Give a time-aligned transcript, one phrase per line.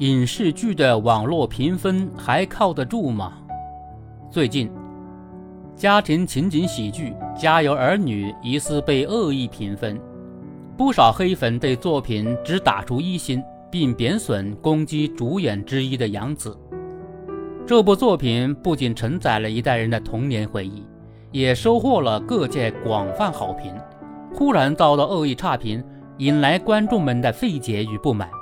[0.00, 3.34] 影视剧的网络评分还靠得住吗？
[4.30, 4.70] 最近，
[5.76, 10.00] 家庭情景喜剧《家有儿女》疑似被恶意评分，
[10.74, 16.58] 不少黑粉对作品只打出一星，并贬损攻击主演之一的杨紫。
[17.66, 20.82] 这部作品不仅承载了一代人的童年回忆，
[21.30, 23.70] 也收获了各界广泛好评。
[24.32, 25.84] 忽然遭到恶意差评，
[26.16, 28.26] 引来观众们的费解与不满。《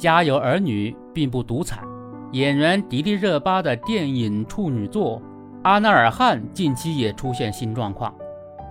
[0.00, 1.84] 家有儿女》并不独惨，
[2.32, 5.18] 演员迪丽热巴的电影处女作
[5.62, 8.14] 《阿纳尔汗》近期也出现新状况，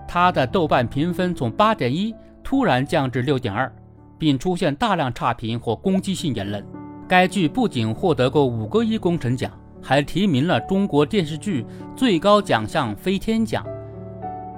[0.08, 3.72] 她的豆瓣评分从八点一突然降至六点二，
[4.18, 6.66] 并出现大量差评或攻击性言论。
[7.06, 13.64] 该剧不仅获得过五个一工程奖，还提名了中国电视剧最高奖项飞天奖。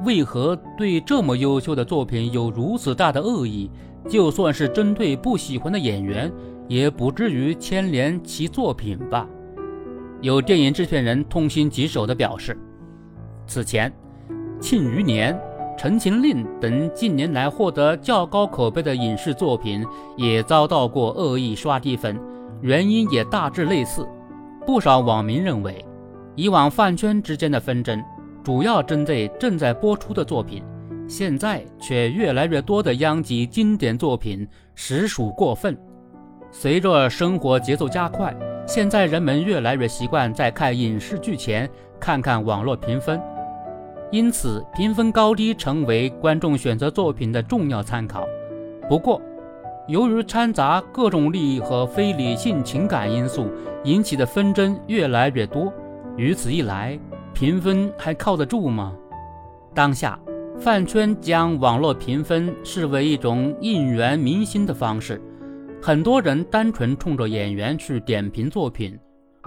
[0.06, 3.70] 为何对这么优秀的作品有如此大的恶意？
[4.08, 6.32] 就算是针对不喜欢的演员。
[6.68, 9.28] 也不至于牵连其作品吧？
[10.20, 12.56] 有电影制片人痛心疾首地表示，
[13.46, 13.92] 此前
[14.60, 15.34] 《庆余年》
[15.76, 19.84] 《陈情令》等近年来获得较高口碑的影视作品
[20.16, 22.18] 也遭到过恶意刷低分，
[22.60, 24.06] 原因也大致类似。
[24.64, 25.84] 不少网民认为，
[26.36, 28.00] 以往饭圈之间的纷争
[28.44, 30.62] 主要针对正在播出的作品，
[31.08, 35.76] 现在却越来越多的殃及经典作品，实属过分。
[36.54, 38.32] 随着生活节奏加快，
[38.66, 43.18] 现在人们越来越习惯在看影视剧前看看网络评分，
[44.10, 48.26] 因此评分高低成为观众选择作品的重要参考。
[48.86, 49.18] 不过，
[49.88, 53.48] 由于掺杂各种利益和非理性情感因素
[53.84, 55.72] 引起的纷争越来越多，
[56.18, 57.00] 如此一来，
[57.32, 58.92] 评分还靠得住吗？
[59.74, 60.18] 当下，
[60.58, 65.18] 饭圈将网络评分视为一种应援明星的方式。
[65.84, 68.96] 很多人单纯冲着演员去点评作品，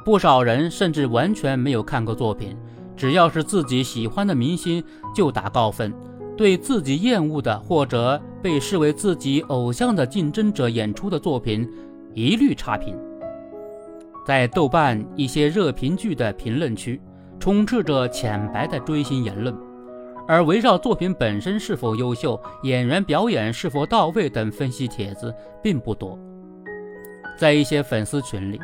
[0.04, 2.58] 不少人甚至完全没有看过作品，
[2.94, 4.84] 只要是自己喜欢的明星
[5.16, 5.94] 就打高分，
[6.36, 11.66] 对自己厌恶的或者被视为自己偶像的竞争者演出的作品
[12.14, 12.94] 一律差评。
[14.26, 17.00] 在豆瓣一些热评剧的评论区，
[17.40, 19.56] 充斥着浅白的追星言论，
[20.28, 26.18] 而围绕作品本身是否优秀、演员表演是否到位等分析帖子并不多。
[27.38, 28.60] 在一些粉丝群里，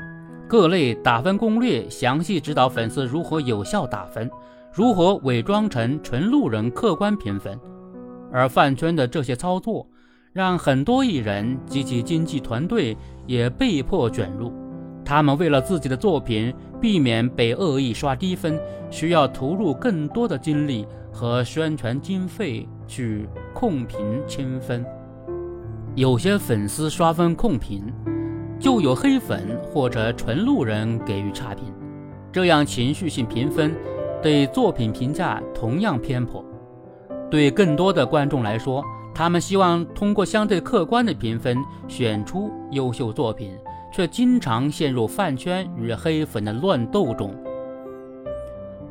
[0.47, 4.29] 各类打分攻略详细指导粉丝如何有效打分，
[4.73, 7.59] 如何伪装成纯路人客观评分。
[8.31, 9.85] 而饭圈的这些操作，
[10.33, 12.97] 让很多艺人及其经纪团队
[13.27, 14.51] 也被迫卷入。
[15.11, 18.57] 他们为了自己的作品避免被恶意刷低分，
[18.89, 24.85] 需要投入更多的精力和宣传经费去控评清分。
[25.95, 27.91] 有些粉丝刷分控评。
[28.57, 31.73] 就有黑粉或者纯路人给予差评，
[32.31, 33.75] 这样情绪性评分
[34.21, 36.45] 对作品评价同样偏颇。
[37.29, 38.83] 对更多的观众来说，
[39.15, 41.57] 他们希望通过相对客观的评分
[41.87, 43.51] 选出优秀作品，
[43.91, 47.35] 却经常陷入饭圈与黑粉的乱斗中。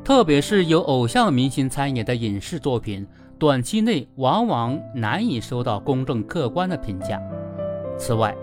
[0.03, 3.05] 特别是有偶像明星参演的影视作品，
[3.37, 7.21] 短期内往往难以收到公正客观的评价。
[7.97, 8.35] 此外，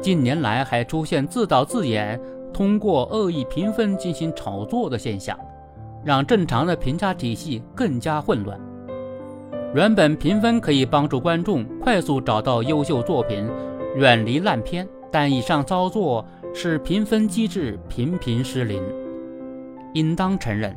[0.00, 2.20] 近年来还出现自导自演、
[2.52, 5.38] 通过恶意评分进行炒作的现象，
[6.04, 8.58] 让正常的评价体系更加混乱。
[9.74, 13.48] 原本评分可以帮助观众快速找到优秀作品，
[13.96, 18.82] 远离烂片，但以上操作使评分机制频频失灵。
[19.92, 20.76] 应当承认，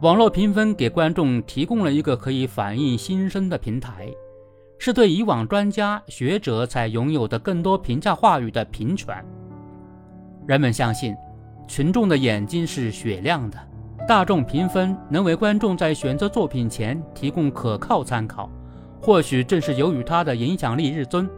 [0.00, 4.08] 网络评分给观众提供了一个可以反映心声的平台。
[4.78, 9.24] 是对以往专家学者才拥有的更多评价话语的平权。
[10.44, 11.14] 人们相信，
[11.68, 13.58] 群众的眼睛是雪亮的，
[14.08, 18.50] 大众评分能为观众在选择作品前提供可靠参考。
[19.00, 21.30] 或许正是由于它的影响力日增，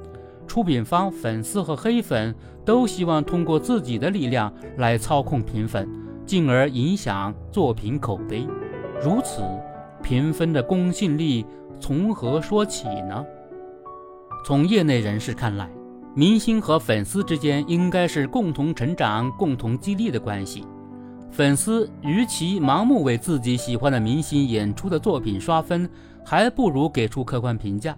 [0.50, 2.34] 出品方、粉丝和黑粉
[2.64, 5.88] 都希望通过自己的力量来操控评分，
[6.26, 8.44] 进而影响作品口碑。
[9.00, 9.44] 如此，
[10.02, 11.46] 评分的公信力。
[11.78, 13.24] 从何说起呢？
[14.44, 15.70] 从业内人士看来，
[16.16, 20.66] 明星和粉丝之间应该是共同成长、共同激励的关系。
[21.30, 25.88] 粉丝与其盲目为自己喜欢的明星演出的作品刷分，
[26.24, 27.96] 还不如给出客观评价。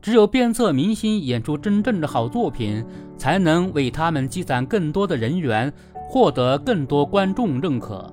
[0.00, 2.84] 只有鞭策明星演出真正的好作品，
[3.16, 5.72] 才能为他们积攒更多的人员，
[6.08, 8.12] 获得更多观众认可。